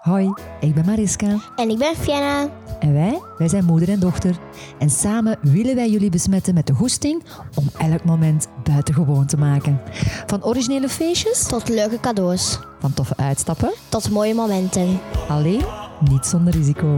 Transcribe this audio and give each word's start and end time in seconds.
Hoi, 0.00 0.32
ik 0.60 0.74
ben 0.74 0.84
Mariska. 0.84 1.26
En 1.56 1.70
ik 1.70 1.78
ben 1.78 1.96
Fianna. 1.96 2.48
En 2.80 2.92
wij, 2.92 3.20
wij 3.38 3.48
zijn 3.48 3.64
moeder 3.64 3.88
en 3.88 4.00
dochter. 4.00 4.36
En 4.78 4.90
samen 4.90 5.38
willen 5.40 5.74
wij 5.74 5.90
jullie 5.90 6.10
besmetten 6.10 6.54
met 6.54 6.66
de 6.66 6.72
goesting 6.72 7.22
om 7.54 7.64
elk 7.78 8.04
moment 8.04 8.48
buitengewoon 8.64 9.26
te 9.26 9.36
maken. 9.36 9.80
Van 10.26 10.44
originele 10.44 10.88
feestjes, 10.88 11.46
Tot 11.46 11.68
leuke 11.68 12.00
cadeaus. 12.00 12.58
van 12.78 12.94
toffe 12.94 13.16
uitstappen, 13.16 13.70
Tot 13.88 14.10
mooie 14.10 14.34
momenten. 14.34 15.00
alleen 15.28 15.62
niet 16.10 16.26
zonder 16.26 16.52
risico. 16.52 16.94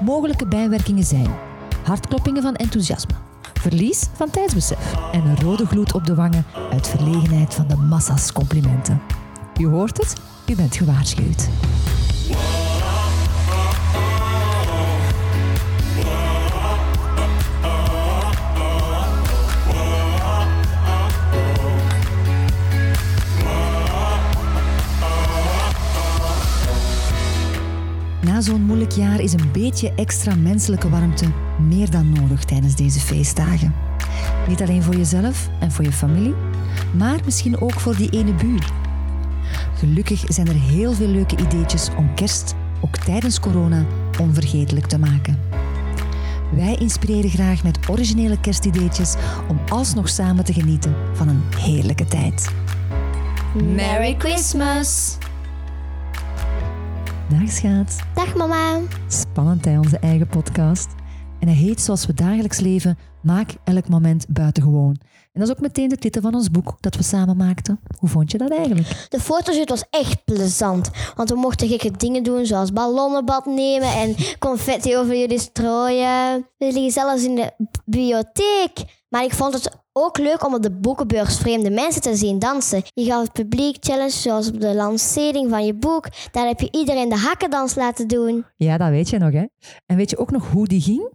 Mogelijke 0.00 0.46
bijwerkingen 0.46 1.04
zijn 1.04 1.30
hartkloppingen 1.84 2.42
van 2.42 2.54
enthousiasme, 2.54 3.14
verlies 3.60 4.08
van 4.12 4.30
tijdsbesef 4.30 4.94
en 5.12 5.26
een 5.26 5.40
rode 5.40 5.66
gloed 5.66 5.94
op 5.94 6.04
de 6.04 6.14
wangen 6.14 6.44
uit 6.72 6.88
verlegenheid 6.88 7.54
van 7.54 7.66
de 7.66 7.76
massa's 7.76 8.32
complimenten. 8.32 9.00
U 9.60 9.66
hoort 9.66 9.96
het, 9.98 10.14
u 10.46 10.54
bent 10.56 10.76
gewaarschuwd. 10.76 11.48
Zo'n 28.42 28.62
moeilijk 28.62 28.92
jaar 28.92 29.20
is 29.20 29.32
een 29.32 29.52
beetje 29.52 29.92
extra 29.96 30.34
menselijke 30.34 30.88
warmte 30.88 31.26
meer 31.68 31.90
dan 31.90 32.12
nodig 32.12 32.44
tijdens 32.44 32.76
deze 32.76 33.00
feestdagen. 33.00 33.74
Niet 34.48 34.62
alleen 34.62 34.82
voor 34.82 34.96
jezelf 34.96 35.48
en 35.60 35.72
voor 35.72 35.84
je 35.84 35.92
familie, 35.92 36.34
maar 36.96 37.20
misschien 37.24 37.60
ook 37.60 37.80
voor 37.80 37.96
die 37.96 38.10
ene 38.10 38.34
buur. 38.34 38.70
Gelukkig 39.74 40.24
zijn 40.26 40.48
er 40.48 40.60
heel 40.60 40.92
veel 40.92 41.08
leuke 41.08 41.36
ideetjes 41.36 41.88
om 41.96 42.14
kerst, 42.14 42.54
ook 42.80 42.96
tijdens 42.96 43.40
corona, 43.40 43.84
onvergetelijk 44.20 44.86
te 44.86 44.98
maken. 44.98 45.38
Wij 46.50 46.74
inspireren 46.74 47.30
graag 47.30 47.62
met 47.62 47.78
originele 47.88 48.40
kerstideetjes 48.40 49.14
om 49.48 49.60
alsnog 49.68 50.08
samen 50.08 50.44
te 50.44 50.52
genieten 50.52 50.94
van 51.12 51.28
een 51.28 51.42
heerlijke 51.56 52.04
tijd. 52.04 52.50
Merry 53.74 54.14
Christmas. 54.18 55.16
Dag 57.32 57.50
schat. 57.50 57.98
Dag 58.14 58.34
mama. 58.34 58.80
Spannend 59.08 59.64
hè, 59.64 59.78
onze 59.78 59.98
eigen 59.98 60.26
podcast. 60.26 60.88
En 61.40 61.48
hij 61.48 61.56
heet 61.56 61.80
Zoals 61.80 62.06
we 62.06 62.14
dagelijks 62.14 62.60
leven, 62.60 62.98
maak 63.22 63.54
elk 63.64 63.88
moment 63.88 64.26
buitengewoon. 64.28 64.96
En 65.32 65.40
dat 65.40 65.48
is 65.48 65.50
ook 65.50 65.60
meteen 65.60 65.88
de 65.88 65.96
titel 65.96 66.22
van 66.22 66.34
ons 66.34 66.50
boek 66.50 66.76
dat 66.80 66.96
we 66.96 67.02
samen 67.02 67.36
maakten. 67.36 67.80
Hoe 67.98 68.08
vond 68.08 68.30
je 68.30 68.38
dat 68.38 68.50
eigenlijk? 68.50 69.06
De 69.08 69.20
fotoshoot 69.20 69.68
was 69.68 69.84
echt 69.90 70.24
plezant. 70.24 70.90
Want 71.16 71.30
we 71.30 71.36
mochten 71.36 71.68
gekke 71.68 71.90
dingen 71.90 72.22
doen, 72.22 72.46
zoals 72.46 72.72
ballonnenbad 72.72 73.46
nemen 73.46 73.92
en 73.92 74.14
confetti 74.48 74.96
over 74.96 75.18
jullie 75.18 75.38
strooien. 75.40 76.46
We 76.58 76.72
liggen 76.72 76.90
zelfs 76.90 77.24
in 77.24 77.34
de 77.34 77.52
bibliotheek. 77.92 78.84
Maar 79.08 79.24
ik 79.24 79.34
vond 79.34 79.54
het 79.54 79.80
ook 79.92 80.18
leuk 80.18 80.46
om 80.46 80.54
op 80.54 80.62
de 80.62 80.70
boekenbeurs 80.70 81.38
vreemde 81.38 81.70
mensen 81.70 82.02
te 82.02 82.16
zien 82.16 82.38
dansen. 82.38 82.82
Je 82.94 83.04
gaf 83.04 83.22
het 83.22 83.32
publiek 83.32 83.76
challenge, 83.80 84.10
zoals 84.10 84.48
op 84.48 84.60
de 84.60 84.74
lancering 84.74 85.50
van 85.50 85.64
je 85.64 85.74
boek. 85.74 86.08
Daar 86.30 86.46
heb 86.46 86.60
je 86.60 86.68
iedereen 86.70 87.08
de 87.08 87.16
hakkendans 87.16 87.74
laten 87.74 88.08
doen. 88.08 88.44
Ja, 88.56 88.76
dat 88.78 88.88
weet 88.88 89.10
je 89.10 89.18
nog 89.18 89.32
hè. 89.32 89.44
En 89.86 89.96
weet 89.96 90.10
je 90.10 90.18
ook 90.18 90.30
nog 90.30 90.50
hoe 90.50 90.66
die 90.66 90.80
ging? 90.80 91.10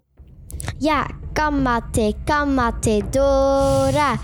Ja, 0.77 1.07
kamate, 1.33 2.13
kamate, 2.23 3.01
dora. 3.09 4.15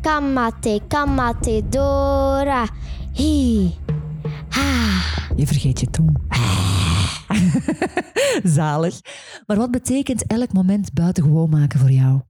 Kamate, 0.00 0.80
kamate, 0.88 1.62
dora. 1.68 2.66
Hi. 3.12 3.70
Ha. 4.48 5.00
Je 5.36 5.46
vergeet 5.46 5.80
je 5.80 5.90
tong. 5.90 6.16
Zalig. 8.58 9.00
Maar 9.46 9.56
wat 9.56 9.70
betekent 9.70 10.26
elk 10.26 10.52
moment 10.52 10.92
buitengewoon 10.92 11.50
maken 11.50 11.78
voor 11.78 11.90
jou? 11.90 12.20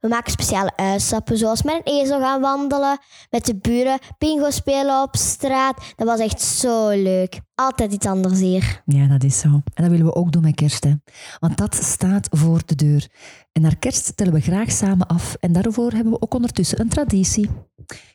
We 0.00 0.08
maken 0.08 0.32
speciale 0.32 0.76
uitstappen, 0.76 1.38
zoals 1.38 1.62
met 1.62 1.74
een 1.74 1.92
ezel 1.92 2.20
gaan 2.20 2.40
wandelen, 2.40 2.98
met 3.30 3.46
de 3.46 3.56
buren, 3.56 3.98
bingo 4.18 4.50
spelen 4.50 5.02
op 5.02 5.16
straat. 5.16 5.92
Dat 5.96 6.06
was 6.06 6.20
echt 6.20 6.40
zo 6.40 6.88
leuk. 6.88 7.40
Altijd 7.54 7.92
iets 7.92 8.06
anders 8.06 8.40
hier. 8.40 8.82
Ja, 8.84 9.06
dat 9.06 9.24
is 9.24 9.38
zo. 9.38 9.48
En 9.48 9.62
dat 9.74 9.88
willen 9.88 10.06
we 10.06 10.14
ook 10.14 10.32
doen 10.32 10.42
met 10.42 10.54
kerst. 10.54 10.84
Hè. 10.84 10.92
Want 11.38 11.56
dat 11.56 11.74
staat 11.74 12.28
voor 12.30 12.60
de 12.66 12.74
deur. 12.74 13.06
En 13.52 13.62
naar 13.62 13.76
kerst 13.76 14.16
tellen 14.16 14.32
we 14.32 14.40
graag 14.40 14.70
samen 14.70 15.06
af. 15.06 15.36
En 15.40 15.52
daarvoor 15.52 15.92
hebben 15.92 16.12
we 16.12 16.20
ook 16.22 16.34
ondertussen 16.34 16.80
een 16.80 16.88
traditie. 16.88 17.50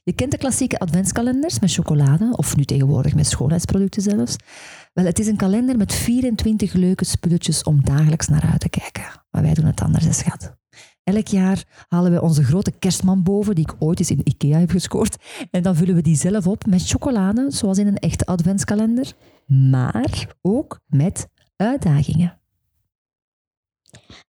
Je 0.04 0.14
kent 0.14 0.32
de 0.32 0.38
klassieke 0.38 0.80
adventskalenders 0.80 1.60
met 1.60 1.74
chocolade, 1.74 2.34
of 2.36 2.56
nu 2.56 2.66
tegenwoordig 2.66 3.16
met 3.16 3.28
schoonheidsproducten 3.28 4.02
zelfs. 4.02 4.36
Wel, 4.94 5.06
het 5.06 5.20
is 5.20 5.28
een 5.28 5.38
kalender 5.38 5.78
met 5.78 5.94
24 5.94 6.74
leuke 6.74 7.06
spulletjes 7.06 7.64
om 7.64 7.84
dagelijks 7.84 8.28
naar 8.28 8.50
uit 8.52 8.60
te 8.60 8.70
kijken. 8.70 9.04
Maar 9.32 9.42
wij 9.42 9.54
doen 9.54 9.66
het 9.66 9.82
anders, 9.82 10.06
hè, 10.06 10.12
schat. 10.12 10.60
Elk 11.04 11.28
jaar 11.28 11.86
halen 11.88 12.12
we 12.12 12.22
onze 12.22 12.44
grote 12.44 12.72
kerstman 12.72 13.24
boven, 13.24 13.56
die 13.56 13.68
ik 13.70 13.76
ooit 13.80 14.00
eens 14.00 14.12
in 14.12 14.22
Ikea 14.24 14.60
heb 14.60 14.70
gescoord. 14.70 15.16
En 15.52 15.64
dan 15.64 15.76
vullen 15.76 15.96
we 15.96 16.02
die 16.02 16.16
zelf 16.16 16.48
op 16.48 16.66
met 16.66 16.88
chocolade, 16.88 17.46
zoals 17.52 17.78
in 17.78 17.88
een 17.88 17.98
echte 17.98 18.26
adventskalender. 18.26 19.14
Maar 19.46 20.36
ook 20.42 20.80
met 20.88 21.28
uitdagingen. 21.56 22.41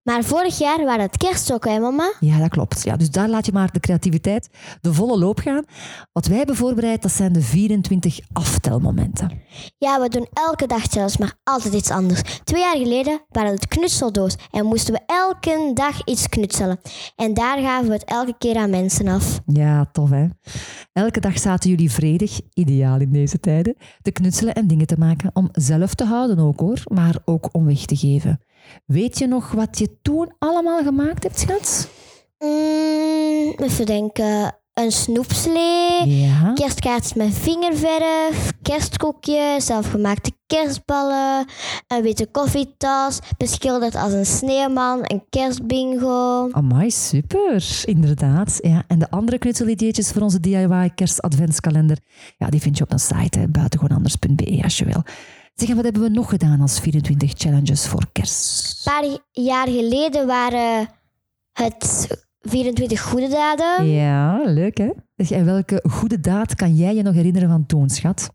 Maar 0.02 0.24
vorig 0.24 0.58
jaar 0.58 0.84
waren 0.84 1.00
het 1.00 1.16
kerstsokken, 1.16 1.72
hè 1.72 1.78
mama? 1.78 2.12
Ja, 2.20 2.38
dat 2.38 2.48
klopt. 2.48 2.82
Ja, 2.84 2.96
dus 2.96 3.10
daar 3.10 3.28
laat 3.28 3.46
je 3.46 3.52
maar 3.52 3.72
de 3.72 3.80
creativiteit 3.80 4.48
de 4.80 4.94
volle 4.94 5.18
loop 5.18 5.38
gaan. 5.38 5.64
Wat 6.12 6.26
wij 6.26 6.36
hebben 6.36 6.56
voorbereid, 6.56 7.02
dat 7.02 7.12
zijn 7.12 7.32
de 7.32 7.40
24 7.40 8.20
aftelmomenten. 8.32 9.42
Ja, 9.78 10.00
we 10.00 10.08
doen 10.08 10.26
elke 10.32 10.66
dag 10.66 10.82
challenge, 10.82 11.16
maar 11.18 11.34
altijd 11.42 11.74
iets 11.74 11.90
anders. 11.90 12.22
Twee 12.44 12.60
jaar 12.60 12.76
geleden 12.76 13.20
waren 13.28 13.52
het 13.52 13.68
knutseldoos 13.68 14.36
en 14.50 14.66
moesten 14.66 14.94
we 14.94 15.00
elke 15.06 15.70
dag 15.74 16.04
iets 16.04 16.28
knutselen. 16.28 16.80
En 17.16 17.34
daar 17.34 17.58
gaven 17.58 17.86
we 17.86 17.92
het 17.92 18.04
elke 18.04 18.34
keer 18.38 18.56
aan 18.56 18.70
mensen 18.70 19.08
af. 19.08 19.40
Ja, 19.46 19.84
tof 19.92 20.10
hè. 20.10 20.26
Elke 20.92 21.20
dag 21.20 21.38
zaten 21.38 21.70
jullie 21.70 21.90
vredig, 21.90 22.40
ideaal 22.54 23.00
in 23.00 23.12
deze 23.12 23.40
tijden, 23.40 23.76
te 24.02 24.10
knutselen 24.10 24.54
en 24.54 24.66
dingen 24.66 24.86
te 24.86 24.98
maken 24.98 25.30
om 25.32 25.48
zelf 25.52 25.94
te 25.94 26.04
houden 26.04 26.38
ook 26.38 26.60
hoor, 26.60 26.82
maar 26.84 27.16
ook 27.24 27.48
om 27.52 27.64
weg 27.64 27.84
te 27.84 27.96
geven. 27.96 28.40
Weet 28.86 29.18
je 29.18 29.26
nog 29.26 29.50
wat 29.50 29.78
je 29.78 29.96
toen 30.02 30.32
allemaal 30.38 30.82
gemaakt 30.82 31.22
hebt, 31.22 31.38
schat? 31.38 31.88
Mm, 32.38 33.54
even 33.56 33.86
denken. 33.86 34.56
Een 34.72 34.92
snoepslee. 34.92 36.06
Ja. 36.06 36.52
Kerstkaartjes 36.54 37.14
met 37.14 37.34
vingerverf, 37.34 38.52
kerstkoekjes, 38.62 39.66
zelfgemaakte 39.66 40.32
kerstballen, 40.46 41.46
een 41.86 42.02
witte 42.02 42.26
koffietas, 42.26 43.18
beschilderd 43.36 43.94
als 43.94 44.12
een 44.12 44.26
sneeuwman, 44.26 44.98
een 45.02 45.22
kerstbingo. 45.30 46.48
Amai, 46.50 46.90
super. 46.90 47.82
Inderdaad. 47.84 48.58
Ja, 48.60 48.84
en 48.86 48.98
de 48.98 49.10
andere 49.10 49.38
knutselideetjes 49.38 50.10
voor 50.10 50.22
onze 50.22 50.40
DIY 50.40 50.90
kerst-adventskalender, 50.94 51.98
ja, 52.38 52.46
die 52.46 52.60
vind 52.60 52.78
je 52.78 52.84
op 52.84 52.92
een 52.92 52.98
site, 52.98 53.48
buitengewoonanders.be 53.48 54.60
als 54.62 54.78
je 54.78 54.84
wil. 54.84 55.02
Zeg, 55.54 55.68
en 55.68 55.74
wat 55.74 55.84
hebben 55.84 56.02
we 56.02 56.08
nog 56.08 56.28
gedaan 56.28 56.60
als 56.60 56.80
24 56.80 57.30
challenges 57.34 57.86
voor 57.86 58.04
kerst? 58.12 58.86
Een 58.86 58.92
paar 58.92 59.18
jaar 59.32 59.68
geleden 59.68 60.26
waren 60.26 60.88
het 61.52 62.06
24 62.40 63.00
goede 63.00 63.28
daden. 63.28 63.86
Ja, 63.90 64.42
leuk 64.44 64.78
hè? 64.78 64.90
Zeg, 65.16 65.30
en 65.38 65.44
welke 65.44 65.84
goede 65.90 66.20
daad 66.20 66.54
kan 66.54 66.74
jij 66.74 66.94
je 66.94 67.02
nog 67.02 67.14
herinneren 67.14 67.48
van 67.48 67.66
toen, 67.66 67.88
schat? 67.90 68.30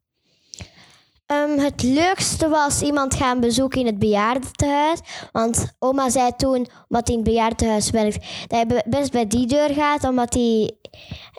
Ehm, 1.25 1.59
het 1.59 1.83
leukste 1.83 2.47
was 2.49 2.81
iemand 2.81 3.13
gaan 3.15 3.39
bezoeken 3.39 3.79
in 3.79 3.85
het 3.85 3.99
bejaardentehuis. 3.99 4.99
Want 5.31 5.75
oma 5.79 6.09
zei 6.09 6.31
toen, 6.37 6.67
omdat 6.87 7.07
hij 7.07 7.15
in 7.17 7.21
het 7.21 7.23
bejaardentehuis 7.23 7.89
werkt, 7.89 8.15
dat 8.47 8.51
hij 8.51 8.65
be- 8.67 8.83
best 8.89 9.11
bij 9.11 9.27
die 9.27 9.47
deur 9.47 9.69
gaat, 9.73 10.03
omdat 10.03 10.33
hij 10.33 10.71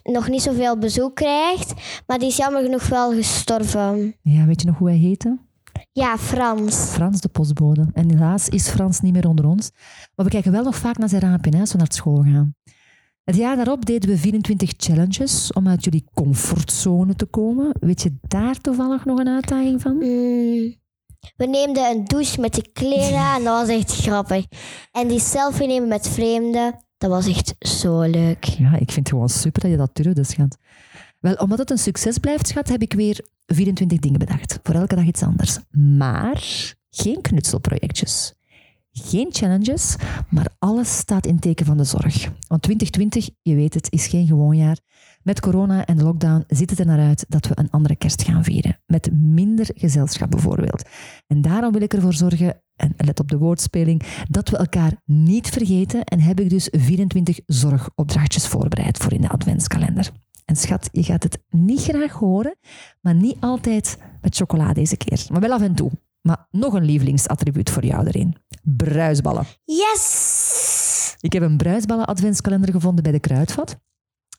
nog 0.02 0.28
niet 0.28 0.42
zoveel 0.42 0.78
bezoek 0.78 1.14
krijgt. 1.14 1.72
Maar 2.06 2.18
die 2.18 2.28
is 2.28 2.36
jammer 2.36 2.62
genoeg 2.62 2.88
wel 2.88 3.12
gestorven. 3.12 4.16
Ja, 4.22 4.44
weet 4.46 4.60
je 4.60 4.66
nog 4.66 4.78
hoe 4.78 4.88
hij 4.88 4.98
heette? 4.98 5.38
Ja, 5.98 6.18
Frans. 6.18 6.76
Frans 6.76 7.20
de 7.20 7.28
postbode. 7.28 7.86
En 7.92 8.10
helaas 8.10 8.48
is 8.48 8.68
Frans 8.68 9.00
niet 9.00 9.12
meer 9.12 9.28
onder 9.28 9.46
ons. 9.46 9.70
Maar 10.14 10.26
we 10.26 10.32
kijken 10.32 10.52
wel 10.52 10.62
nog 10.62 10.76
vaak 10.76 10.98
naar 10.98 11.08
zijn 11.08 11.20
raampje 11.20 11.50
hè, 11.50 11.60
als 11.60 11.72
we 11.72 11.78
naar 11.78 11.92
school 11.92 12.22
gaan. 12.22 12.54
Het 13.24 13.36
jaar 13.36 13.56
daarop 13.56 13.86
deden 13.86 14.08
we 14.08 14.16
24 14.16 14.72
challenges 14.76 15.52
om 15.52 15.68
uit 15.68 15.84
jullie 15.84 16.04
comfortzone 16.14 17.14
te 17.14 17.26
komen. 17.26 17.76
Weet 17.80 18.02
je 18.02 18.18
daar 18.20 18.60
toevallig 18.60 19.04
nog 19.04 19.18
een 19.18 19.28
uitdaging 19.28 19.80
van? 19.80 19.94
Mm, 19.94 20.76
we 21.36 21.46
neemden 21.46 21.90
een 21.90 22.04
douche 22.04 22.40
met 22.40 22.54
de 22.54 22.72
kleren 22.72 23.18
aan, 23.18 23.44
dat 23.44 23.66
was 23.66 23.76
echt 23.76 23.96
grappig. 23.96 24.44
En 24.92 25.08
die 25.08 25.20
selfie 25.20 25.66
nemen 25.66 25.88
met 25.88 26.08
vreemden, 26.08 26.84
dat 26.98 27.10
was 27.10 27.26
echt 27.26 27.54
zo 27.58 28.00
leuk. 28.00 28.44
Ja, 28.44 28.72
ik 28.72 28.90
vind 28.92 28.96
het 28.96 29.08
gewoon 29.08 29.28
super 29.28 29.60
dat 29.60 29.70
je 29.70 29.76
dat 29.76 29.94
durfde, 29.94 30.24
schat. 30.24 30.58
Wel, 31.18 31.34
omdat 31.34 31.58
het 31.58 31.70
een 31.70 31.78
succes 31.78 32.18
blijft, 32.18 32.46
schat, 32.46 32.68
heb 32.68 32.82
ik 32.82 32.92
weer 32.92 33.26
24 33.46 33.98
dingen 33.98 34.18
bedacht. 34.18 34.58
Voor 34.62 34.74
elke 34.74 34.94
dag 34.94 35.04
iets 35.04 35.22
anders. 35.22 35.58
Maar 35.70 36.42
geen 36.90 37.20
knutselprojectjes. 37.20 38.34
Geen 38.92 39.28
challenges, 39.30 39.96
maar 40.30 40.46
alles 40.58 40.96
staat 40.96 41.26
in 41.26 41.38
teken 41.38 41.66
van 41.66 41.76
de 41.76 41.84
zorg. 41.84 42.24
Want 42.48 42.62
2020, 42.62 43.30
je 43.42 43.54
weet 43.54 43.74
het, 43.74 43.92
is 43.92 44.06
geen 44.06 44.26
gewoon 44.26 44.56
jaar. 44.56 44.78
Met 45.22 45.40
corona 45.40 45.86
en 45.86 45.96
de 45.96 46.02
lockdown 46.02 46.44
ziet 46.46 46.70
het 46.70 46.78
er 46.78 46.86
naar 46.86 47.06
uit 47.06 47.24
dat 47.28 47.46
we 47.46 47.52
een 47.58 47.70
andere 47.70 47.96
kerst 47.96 48.22
gaan 48.22 48.44
vieren. 48.44 48.80
Met 48.86 49.10
minder 49.12 49.70
gezelschap 49.74 50.30
bijvoorbeeld. 50.30 50.88
En 51.26 51.42
daarom 51.42 51.72
wil 51.72 51.82
ik 51.82 51.94
ervoor 51.94 52.14
zorgen, 52.14 52.62
en 52.76 52.94
let 52.96 53.20
op 53.20 53.28
de 53.28 53.38
woordspeling, 53.38 54.02
dat 54.30 54.48
we 54.48 54.56
elkaar 54.56 54.92
niet 55.04 55.48
vergeten 55.48 56.04
en 56.04 56.20
heb 56.20 56.40
ik 56.40 56.50
dus 56.50 56.68
24 56.70 57.40
zorgopdrachtjes 57.46 58.46
voorbereid 58.46 58.98
voor 58.98 59.12
in 59.12 59.20
de 59.20 59.28
adventskalender. 59.28 60.10
En 60.48 60.56
schat, 60.56 60.88
je 60.92 61.02
gaat 61.02 61.22
het 61.22 61.38
niet 61.50 61.80
graag 61.80 62.12
horen, 62.12 62.56
maar 63.00 63.14
niet 63.14 63.36
altijd 63.40 63.98
met 64.20 64.36
chocolade 64.36 64.74
deze 64.74 64.96
keer. 64.96 65.26
Maar 65.28 65.40
wel 65.40 65.52
af 65.52 65.62
en 65.62 65.74
toe. 65.74 65.90
Maar 66.20 66.46
nog 66.50 66.72
een 66.72 66.84
lievelingsattribuut 66.84 67.70
voor 67.70 67.84
jou 67.84 68.06
erin. 68.06 68.36
Bruisballen. 68.62 69.46
Yes! 69.64 71.16
Ik 71.20 71.32
heb 71.32 71.42
een 71.42 71.56
bruisballen 71.56 72.06
adventskalender 72.06 72.72
gevonden 72.72 73.02
bij 73.02 73.12
de 73.12 73.20
Kruidvat. 73.20 73.78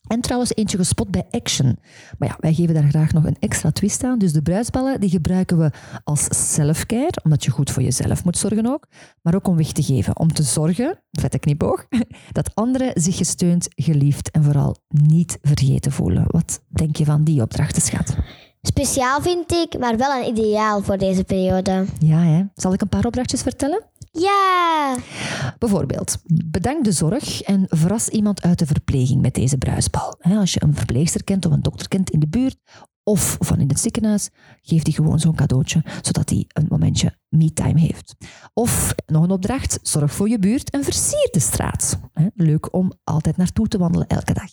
En 0.10 0.22
trouwens 0.22 0.56
eentje 0.56 0.78
gespot 0.78 1.12
bij 1.12 1.26
Action. 1.32 1.78
Maar 2.18 2.30
ja, 2.30 2.36
wij 2.40 2.54
geven 2.54 2.74
daar 2.74 2.90
graag 2.90 3.14
nog 3.14 3.26
een 3.26 3.36
extra 3.40 3.72
twist 3.72 4.04
aan. 4.04 4.20
Dus 4.20 4.34
de 4.34 4.42
bruisballen 4.42 5.00
die 5.00 5.10
gebruiken 5.10 5.58
we 5.58 5.72
als 6.04 6.28
selfcare, 6.54 7.20
omdat 7.24 7.44
je 7.44 7.52
goed 7.52 7.72
voor 7.72 7.84
jezelf 7.84 8.24
moet 8.24 8.38
zorgen 8.38 8.66
ook. 8.66 8.88
Maar 9.22 9.36
ook 9.36 9.48
om 9.48 9.56
weg 9.56 9.72
te 9.72 9.84
geven. 9.84 10.20
Om 10.20 10.34
te 10.34 10.44
zorgen, 10.44 11.00
vette 11.12 11.40
knipoog, 11.40 11.86
dat 12.32 12.56
anderen 12.56 12.92
zich 12.94 13.18
gesteund, 13.18 13.68
geliefd 13.76 14.32
en 14.32 14.44
vooral 14.44 14.76
niet 14.88 15.38
vergeten 15.42 15.92
voelen. 15.92 16.24
Wat 16.28 16.62
denk 16.68 16.96
je 16.96 17.06
van 17.06 17.24
die 17.24 17.42
opdrachten, 17.42 17.82
schat? 17.82 18.16
Speciaal 18.62 19.22
vind 19.22 19.52
ik, 19.52 19.80
maar 19.80 19.98
wel 19.98 20.22
een 20.22 20.38
ideaal 20.38 20.82
voor 20.82 20.98
deze 20.98 21.24
periode. 21.24 21.86
Ja, 22.00 22.20
hè? 22.20 22.44
Zal 22.56 22.74
ik 22.74 22.82
een 22.82 22.90
paar 22.90 23.06
opdrachtjes 23.06 23.42
vertellen? 23.42 23.84
Ja! 24.12 24.98
Bijvoorbeeld, 25.58 26.18
bedank 26.46 26.84
de 26.84 26.92
zorg 26.92 27.42
en 27.42 27.66
verras 27.68 28.08
iemand 28.08 28.42
uit 28.42 28.60
de 28.60 28.66
verpleging 28.66 29.22
met 29.22 29.34
deze 29.34 29.58
bruisbal. 29.58 30.16
Als 30.22 30.54
je 30.54 30.64
een 30.64 30.76
verpleegster 30.76 31.24
kent 31.24 31.46
of 31.46 31.52
een 31.52 31.62
dokter 31.62 31.88
kent 31.88 32.10
in 32.10 32.20
de 32.20 32.28
buurt 32.28 32.58
of 33.04 33.38
van 33.40 33.60
in 33.60 33.68
het 33.68 33.80
ziekenhuis, 33.80 34.30
geef 34.62 34.84
die 34.84 34.94
gewoon 34.94 35.20
zo'n 35.20 35.36
cadeautje, 35.36 35.84
zodat 36.02 36.30
hij 36.30 36.46
een 36.48 36.66
momentje 36.70 37.18
me-time 37.30 37.80
heeft. 37.80 38.16
Of 38.54 38.96
nog 39.06 39.24
een 39.24 39.32
opdracht, 39.32 39.80
zorg 39.82 40.14
voor 40.14 40.30
je 40.30 40.40
buurt 40.40 40.70
en 40.70 40.84
versier 40.84 41.30
de 41.32 41.40
straat. 41.40 42.00
Leuk 42.36 42.74
om 42.74 42.92
altijd 43.04 43.38
naartoe 43.38 43.68
te 43.68 43.78
wandelen 43.78 44.08
elke 44.08 44.34
dag. 44.34 44.50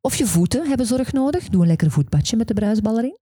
Of 0.00 0.14
je 0.14 0.26
voeten 0.26 0.68
hebben 0.68 0.86
zorg 0.86 1.12
nodig, 1.12 1.48
doe 1.48 1.60
een 1.60 1.66
lekker 1.66 1.90
voetbadje 1.90 2.36
met 2.36 2.48
de 2.48 2.54
bruisbal 2.54 2.98
erin. 2.98 3.18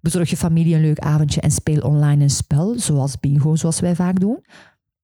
Bezorg 0.00 0.30
je 0.30 0.36
familie 0.36 0.74
een 0.74 0.80
leuk 0.80 0.98
avondje 0.98 1.40
en 1.40 1.50
speel 1.50 1.80
online 1.80 2.22
een 2.22 2.30
spel, 2.30 2.78
zoals 2.78 3.20
bingo, 3.20 3.56
zoals 3.56 3.80
wij 3.80 3.94
vaak 3.94 4.20
doen. 4.20 4.44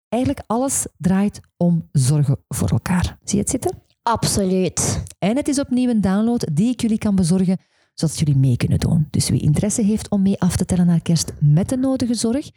Eigenlijk 0.08 0.44
alles 0.46 0.86
draait 0.96 1.40
om 1.56 1.88
zorgen 1.92 2.38
voor 2.48 2.70
elkaar. 2.70 3.18
Zie 3.24 3.36
je 3.36 3.40
het 3.40 3.50
zitten? 3.50 3.82
Absoluut. 4.02 5.02
En 5.18 5.36
het 5.36 5.48
is 5.48 5.60
opnieuw 5.60 5.90
een 5.90 6.00
download 6.00 6.48
die 6.52 6.70
ik 6.70 6.80
jullie 6.80 6.98
kan 6.98 7.14
bezorgen, 7.14 7.58
zodat 7.94 8.18
jullie 8.18 8.36
mee 8.36 8.56
kunnen 8.56 8.78
doen. 8.78 9.06
Dus 9.10 9.28
wie 9.28 9.40
interesse 9.40 9.82
heeft 9.82 10.08
om 10.10 10.22
mee 10.22 10.40
af 10.40 10.56
te 10.56 10.64
tellen 10.64 10.86
naar 10.86 11.02
kerst 11.02 11.32
met 11.40 11.68
de 11.68 11.76
nodige 11.76 12.14
zorg, 12.14 12.50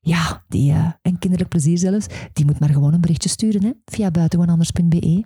ja, 0.00 0.44
die, 0.48 0.72
eh, 0.72 0.92
en 1.02 1.18
kinderlijk 1.18 1.50
plezier 1.50 1.78
zelfs, 1.78 2.06
die 2.32 2.44
moet 2.44 2.58
maar 2.58 2.68
gewoon 2.68 2.94
een 2.94 3.00
berichtje 3.00 3.28
sturen 3.28 3.64
hè, 3.64 3.70
via 3.84 4.10
buitengewoonanders.be. 4.10 5.24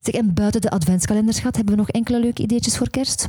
Zeg, 0.00 0.14
en 0.14 0.34
buiten 0.34 0.60
de 0.60 0.70
adventscalenderschat 0.70 1.56
hebben 1.56 1.74
we 1.74 1.80
nog 1.80 1.90
enkele 1.90 2.20
leuke 2.20 2.42
ideetjes 2.42 2.76
voor 2.76 2.90
kerst? 2.90 3.28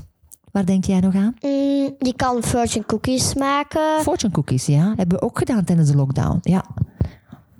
Waar 0.51 0.65
denk 0.65 0.86
jij 0.86 1.00
nog 1.00 1.15
aan? 1.15 1.36
Mm, 1.42 1.95
je 2.00 2.13
kan 2.15 2.44
fortune 2.44 2.86
cookies 2.86 3.33
maken, 3.33 4.01
Fortune 4.01 4.33
cookies, 4.33 4.65
ja. 4.65 4.94
Hebben 4.95 5.19
we 5.19 5.21
ook 5.21 5.38
gedaan 5.38 5.63
tijdens 5.63 5.89
de 5.89 5.95
lockdown. 5.95 6.39
Ja, 6.42 6.65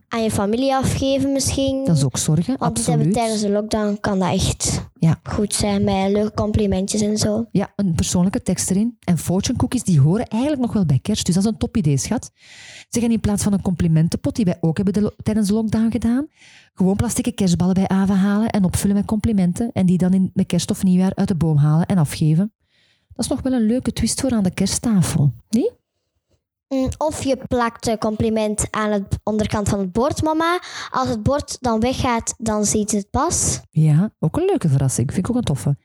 aan 0.08 0.24
je 0.24 0.32
familie 0.32 0.76
afgeven 0.76 1.32
misschien. 1.32 1.86
dat 1.86 1.98
is 1.98 2.04
ook 2.04 2.18
zorgen, 2.18 2.58
Want 2.58 2.78
absoluut. 2.78 3.14
tijdens 3.14 3.42
de 3.42 3.50
lockdown 3.50 3.98
kan 4.02 4.20
dat 4.20 4.34
echt 4.34 4.86
Ja. 5.00 5.20
goed 5.24 5.54
zijn 5.54 5.84
met 5.84 6.12
leuke 6.12 6.34
complimentjes 6.34 7.02
en 7.02 7.18
zo. 7.18 7.46
Ja, 7.52 7.72
een 7.76 7.94
persoonlijke 7.96 8.42
tekst 8.42 8.70
erin. 8.70 8.98
En 9.04 9.18
fortune 9.18 9.58
cookies, 9.58 9.84
die 9.84 10.00
horen 10.00 10.28
eigenlijk 10.28 10.62
nog 10.62 10.74
wel 10.74 10.86
bij 10.86 11.00
kerst. 11.02 11.26
Dus 11.26 11.36
dat 11.36 11.44
is 11.44 11.50
een 11.50 11.58
top 11.58 11.78
idee, 11.78 11.98
schat. 11.98 12.32
Zeg, 12.90 13.04
en 13.04 13.12
in 13.12 13.20
plaats 13.20 13.44
van 13.44 13.54
een 13.54 13.62
complimentenpot, 13.62 14.36
die 14.36 14.46
wij 14.46 14.58
ook 14.62 14.76
hebben 14.78 14.94
de 14.94 15.14
tijdens 15.24 15.48
de 15.48 15.54
lockdown 15.54 15.92
gedaan, 15.92 16.28
gewoon 16.74 16.96
plastieke 16.96 17.32
kerstballen 17.32 17.74
bij 17.74 17.88
Ava 17.88 18.14
halen 18.14 18.50
en 18.50 18.64
opvullen 18.64 18.96
met 18.96 19.06
complimenten. 19.06 19.70
En 19.74 19.86
die 19.86 19.98
dan 19.98 20.14
in, 20.14 20.32
met 20.34 20.46
kerst 20.46 20.72
of 20.72 20.84
nieuwjaar 20.84 21.12
uit 21.16 21.28
de 21.28 21.36
boom 21.36 21.58
halen 21.58 21.86
en 21.86 21.98
afgeven. 21.98 22.52
Dat 23.14 23.26
is 23.26 23.32
nog 23.32 23.42
wel 23.42 23.54
een 23.54 23.66
leuke 23.66 23.94
twist 23.94 24.22
voor 24.22 24.32
aan 24.32 24.44
de 24.44 24.54
kersttafel. 24.54 25.34
Nee? 25.50 25.72
Mm, 26.70 26.90
Of 26.98 27.24
je 27.24 27.38
plakt 27.48 27.88
een 27.88 27.98
compliment 27.98 28.68
aan 28.72 28.92
het 28.92 29.18
onderkant 29.24 29.70
van 29.70 29.80
het 29.80 29.92
bord, 29.92 30.24
mama. 30.24 30.62
Als 30.90 31.10
het 31.10 31.24
bord 31.24 31.58
dan 31.62 31.80
weggaat, 31.80 32.34
dan 32.38 32.66
ziet 32.66 32.92
het 32.92 33.10
pas. 33.10 33.60
Ja, 33.70 34.12
ook 34.20 34.38
een 34.38 34.46
leuke 34.46 34.70
verrassing. 34.70 35.14
Vind 35.14 35.28
ik 35.28 35.32
ook 35.32 35.38
een 35.38 35.44
toffe. 35.44 35.78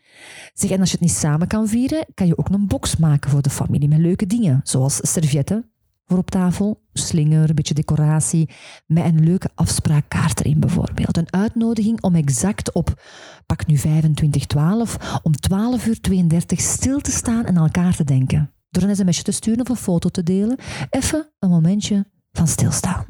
Zeg, 0.52 0.70
en 0.70 0.80
als 0.80 0.90
je 0.90 0.96
het 0.96 1.06
niet 1.06 1.16
samen 1.16 1.46
kan 1.46 1.68
vieren, 1.68 2.06
kan 2.14 2.26
je 2.26 2.38
ook 2.38 2.48
een 2.48 2.66
box 2.66 2.96
maken 2.96 3.30
voor 3.30 3.42
de 3.42 3.50
familie 3.50 3.88
met 3.88 3.98
leuke 3.98 4.26
dingen. 4.26 4.60
Zoals 4.62 4.98
servietten 5.02 5.72
voor 6.06 6.18
op 6.18 6.30
tafel, 6.30 6.82
slinger, 6.92 7.48
een 7.48 7.54
beetje 7.54 7.74
decoratie, 7.74 8.50
met 8.86 9.04
een 9.04 9.24
leuke 9.24 9.50
afspraakkaart 9.54 10.40
erin 10.40 10.60
bijvoorbeeld. 10.60 11.16
Een 11.16 11.32
uitnodiging 11.32 12.02
om 12.02 12.14
exact 12.14 12.72
op, 12.72 13.02
pak 13.46 13.66
nu 13.66 13.76
2512, 13.76 15.20
om 15.22 15.32
12 15.32 15.86
uur 15.86 16.00
32 16.00 16.60
stil 16.60 17.00
te 17.00 17.10
staan 17.10 17.44
en 17.44 17.56
elkaar 17.56 17.96
te 17.96 18.04
denken. 18.04 18.51
Door 18.72 18.82
een 18.82 18.96
sms'je 18.96 19.22
te 19.22 19.32
sturen 19.32 19.60
of 19.60 19.68
een 19.68 19.76
foto 19.76 20.08
te 20.08 20.22
delen. 20.22 20.56
Even 20.90 21.30
een 21.38 21.50
momentje 21.50 22.06
van 22.32 22.48
stilstaan. 22.48 23.04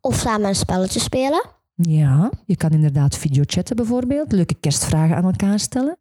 Of 0.00 0.14
samen 0.14 0.48
een 0.48 0.54
spelletje 0.54 1.00
spelen. 1.00 1.46
Ja, 1.74 2.30
je 2.44 2.56
kan 2.56 2.70
inderdaad 2.70 3.16
videochatten 3.16 3.76
bijvoorbeeld, 3.76 4.32
leuke 4.32 4.54
kerstvragen 4.60 5.16
aan 5.16 5.24
elkaar 5.24 5.58
stellen. 5.58 5.98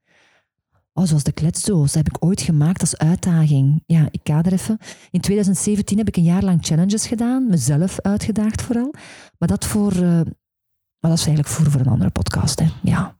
Oh, 0.94 1.06
zoals 1.06 1.24
de 1.24 1.32
kletsdoos, 1.32 1.92
dat 1.92 2.06
heb 2.06 2.16
ik 2.16 2.26
ooit 2.26 2.42
gemaakt 2.42 2.82
als 2.82 2.98
uitdaging. 2.98 3.84
Ja, 3.86 4.08
ik 4.12 4.20
kader 4.24 4.54
even. 4.54 4.78
In 5.12 5.22
2017 5.22 5.98
heb 5.98 6.08
ik 6.08 6.18
een 6.18 6.24
jaar 6.24 6.44
lang 6.44 6.66
challenges 6.66 7.08
gedaan, 7.08 7.50
mezelf 7.50 8.00
uitgedaagd 8.02 8.62
vooral. 8.62 8.94
Maar 9.38 9.48
dat, 9.48 9.66
voor, 9.66 9.92
eh, 9.92 10.22
maar 11.00 11.12
dat 11.12 11.18
is 11.18 11.26
eigenlijk 11.26 11.48
voor, 11.48 11.72
voor 11.72 11.82
een 11.82 11.88
andere 11.88 12.12
podcast. 12.12 12.60
Hè. 12.60 12.68
Ja. 12.82 13.18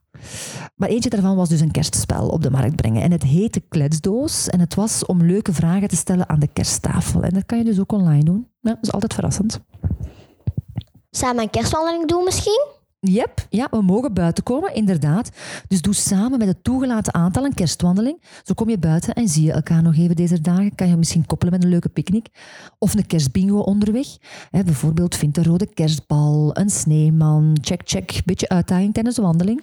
Maar 0.74 0.88
eentje 0.88 1.10
daarvan 1.10 1.36
was 1.36 1.48
dus 1.48 1.60
een 1.60 1.70
kerstspel 1.70 2.28
op 2.28 2.42
de 2.42 2.50
markt 2.50 2.76
brengen. 2.76 3.02
En 3.02 3.12
het 3.12 3.22
heette 3.22 3.60
Kletsdoos. 3.68 4.48
En 4.48 4.60
het 4.60 4.74
was 4.74 5.06
om 5.06 5.22
leuke 5.22 5.52
vragen 5.52 5.88
te 5.88 5.96
stellen 5.96 6.28
aan 6.28 6.40
de 6.40 6.48
kersttafel. 6.52 7.22
En 7.22 7.34
dat 7.34 7.46
kan 7.46 7.58
je 7.58 7.64
dus 7.64 7.80
ook 7.80 7.92
online 7.92 8.24
doen. 8.24 8.48
Ja, 8.60 8.70
dat 8.70 8.78
is 8.82 8.92
altijd 8.92 9.14
verrassend. 9.14 9.60
Samen 11.10 11.42
een 11.42 11.50
kerstwandeling 11.50 12.08
doen 12.08 12.24
misschien. 12.24 12.74
Yep, 13.00 13.46
ja, 13.50 13.68
we 13.70 13.82
mogen 13.82 14.14
buiten 14.14 14.44
komen, 14.44 14.74
inderdaad. 14.74 15.30
Dus 15.68 15.82
doe 15.82 15.94
samen 15.94 16.38
met 16.38 16.48
het 16.48 16.64
toegelaten 16.64 17.14
aantal 17.14 17.44
een 17.44 17.54
kerstwandeling. 17.54 18.22
Zo 18.42 18.54
kom 18.54 18.70
je 18.70 18.78
buiten 18.78 19.14
en 19.14 19.28
zie 19.28 19.44
je 19.44 19.52
elkaar 19.52 19.82
nog 19.82 19.96
even 19.96 20.16
deze 20.16 20.40
dagen. 20.40 20.74
Kan 20.74 20.88
je 20.88 20.96
misschien 20.96 21.26
koppelen 21.26 21.54
met 21.54 21.64
een 21.64 21.70
leuke 21.70 21.88
picknick. 21.88 22.26
Of 22.78 22.94
een 22.94 23.06
kerstbingo 23.06 23.58
onderweg. 23.58 24.06
Bijvoorbeeld 24.50 25.14
vind 25.14 25.36
een 25.36 25.44
rode 25.44 25.66
kerstbal, 25.66 26.50
een 26.52 26.70
sneeman. 26.70 27.56
Check, 27.60 27.80
check. 27.84 28.20
Beetje 28.24 28.48
uitdaging 28.48 28.94
tijdens 28.94 29.16
de 29.16 29.22
wandeling. 29.22 29.62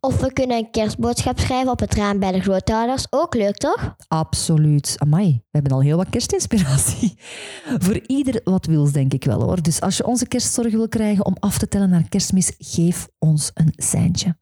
Of 0.00 0.20
we 0.20 0.32
kunnen 0.32 0.56
een 0.56 0.70
kerstboodschap 0.70 1.38
schrijven 1.38 1.70
op 1.70 1.80
het 1.80 1.94
raam 1.94 2.18
bij 2.18 2.32
de 2.32 2.40
grootouders. 2.40 3.06
Ook 3.10 3.34
leuk, 3.34 3.56
toch? 3.56 3.94
Absoluut. 4.08 4.94
Amai, 4.98 5.32
we 5.32 5.48
hebben 5.50 5.72
al 5.72 5.80
heel 5.80 5.96
wat 5.96 6.08
kerstinspiratie. 6.10 7.18
Voor 7.84 8.00
ieder 8.06 8.40
wat 8.44 8.66
wils, 8.66 8.92
denk 8.92 9.12
ik 9.12 9.24
wel 9.24 9.42
hoor. 9.42 9.62
Dus 9.62 9.80
als 9.80 9.96
je 9.96 10.06
onze 10.06 10.26
kerstzorg 10.26 10.72
wil 10.72 10.88
krijgen 10.88 11.24
om 11.24 11.36
af 11.38 11.58
te 11.58 11.68
tellen 11.68 11.90
naar 11.90 12.08
kerstmis, 12.08 12.52
geef 12.58 13.08
ons 13.18 13.50
een 13.54 13.72
seintje. 13.76 14.36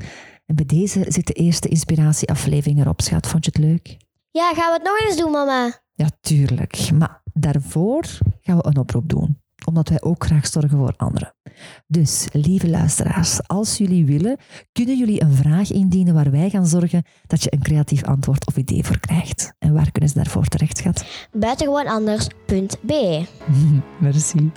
En 0.47 0.55
bij 0.55 0.67
deze 0.67 1.05
zit 1.09 1.27
de 1.27 1.33
eerste 1.33 1.69
inspiratieaflevering 1.69 2.81
erop, 2.81 3.01
schat. 3.01 3.27
Vond 3.27 3.45
je 3.45 3.51
het 3.55 3.65
leuk? 3.65 3.97
Ja, 4.31 4.53
gaan 4.55 4.73
we 4.73 4.73
het 4.73 4.83
nog 4.83 5.01
eens 5.01 5.17
doen, 5.17 5.31
mama? 5.31 5.83
Ja, 5.95 6.09
tuurlijk. 6.21 6.91
Maar 6.93 7.23
daarvoor 7.33 8.05
gaan 8.41 8.57
we 8.57 8.67
een 8.67 8.79
oproep 8.79 9.09
doen. 9.09 9.43
Omdat 9.65 9.89
wij 9.89 10.03
ook 10.03 10.25
graag 10.25 10.47
zorgen 10.47 10.79
voor 10.79 10.95
anderen. 10.97 11.35
Dus, 11.87 12.29
lieve 12.33 12.69
luisteraars, 12.69 13.49
als 13.49 13.77
jullie 13.77 14.07
willen, 14.07 14.37
kunnen 14.73 14.99
jullie 14.99 15.23
een 15.23 15.33
vraag 15.33 15.73
indienen 15.73 16.15
waar 16.15 16.31
wij 16.31 16.51
gaan 16.51 16.67
zorgen 16.67 17.03
dat 17.27 17.43
je 17.43 17.53
een 17.53 17.63
creatief 17.63 18.05
antwoord 18.05 18.47
of 18.47 18.57
idee 18.57 18.85
voor 18.85 19.01
krijgt. 19.01 19.53
En 19.59 19.73
waar 19.73 19.91
kunnen 19.91 20.11
ze 20.11 20.17
daarvoor 20.17 20.47
terecht, 20.47 20.79
schat? 20.79 21.05
Buitengewoonanders.be 21.33 23.27
Merci. 24.01 24.53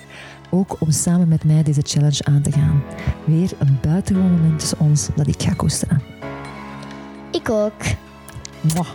Ook 0.49 0.81
om 0.81 0.91
samen 0.91 1.27
met 1.27 1.43
mij 1.43 1.63
deze 1.63 1.81
challenge 1.83 2.23
aan 2.23 2.41
te 2.41 2.51
gaan. 2.51 2.83
Weer 3.25 3.51
een 3.59 3.77
buitengewoon 3.81 4.31
moment 4.31 4.59
tussen 4.59 4.79
ons 4.79 5.09
dat 5.15 5.27
ik 5.27 5.41
ga 5.41 5.53
koesteren. 5.53 6.01
Ik 7.31 7.49
ook. 7.49 7.83
Mwah. 8.61 8.87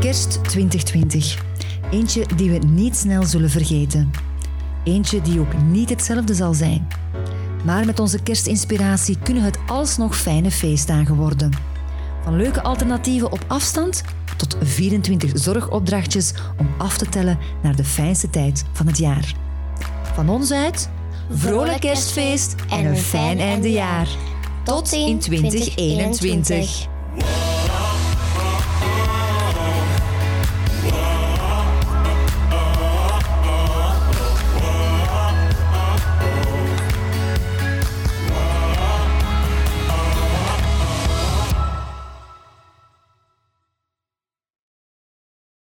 Kerst 0.00 0.44
2020. 0.44 1.49
Eentje 1.90 2.26
die 2.36 2.50
we 2.50 2.58
niet 2.58 2.96
snel 2.96 3.22
zullen 3.22 3.50
vergeten. 3.50 4.10
Eentje 4.84 5.20
die 5.20 5.40
ook 5.40 5.62
niet 5.62 5.88
hetzelfde 5.88 6.34
zal 6.34 6.54
zijn. 6.54 6.88
Maar 7.64 7.86
met 7.86 8.00
onze 8.00 8.22
kerstinspiratie 8.22 9.18
kunnen 9.22 9.42
het 9.42 9.58
alsnog 9.66 10.16
fijne 10.16 10.50
feestdagen 10.50 11.14
worden. 11.14 11.50
Van 12.22 12.36
leuke 12.36 12.62
alternatieven 12.62 13.32
op 13.32 13.44
afstand 13.46 14.02
tot 14.36 14.56
24 14.62 15.30
zorgopdrachtjes 15.34 16.34
om 16.58 16.68
af 16.78 16.98
te 16.98 17.08
tellen 17.08 17.38
naar 17.62 17.76
de 17.76 17.84
fijnste 17.84 18.30
tijd 18.30 18.64
van 18.72 18.86
het 18.86 18.98
jaar. 18.98 19.34
Van 20.14 20.28
ons 20.28 20.52
uit, 20.52 20.90
vrolijk 21.30 21.80
kerstfeest 21.80 22.54
en 22.70 22.84
een 22.84 22.96
fijn 22.96 23.38
eindejaar. 23.38 24.08
Tot 24.64 24.92
in 24.92 25.18
2021. 25.18 26.88